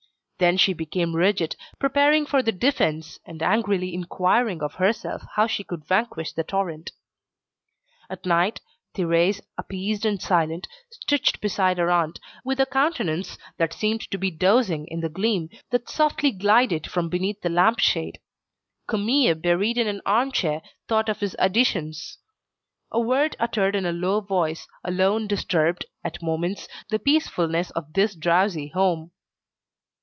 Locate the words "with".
12.43-12.59